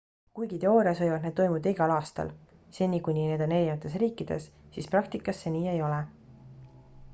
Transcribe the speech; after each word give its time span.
kuigi 0.37 0.57
teoorias 0.61 1.01
võivad 1.03 1.25
need 1.27 1.35
toimuda 1.39 1.73
igal 1.73 1.93
aastal 1.97 2.31
seni 2.79 3.03
kuni 3.09 3.27
need 3.29 3.45
on 3.47 3.55
erinevates 3.59 3.99
riikides 4.07 4.49
siis 4.79 4.91
praktikas 4.97 5.45
see 5.45 5.57
nii 5.59 5.71
ei 5.77 5.87
ole 5.93 6.03